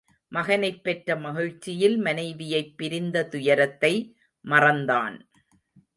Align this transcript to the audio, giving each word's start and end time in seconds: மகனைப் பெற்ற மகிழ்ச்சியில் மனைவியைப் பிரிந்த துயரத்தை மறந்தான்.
மகனைப் 0.27 0.83
பெற்ற 0.83 1.15
மகிழ்ச்சியில் 1.15 1.97
மனைவியைப் 1.97 2.77
பிரிந்த 2.77 3.27
துயரத்தை 3.27 4.15
மறந்தான். 4.45 5.17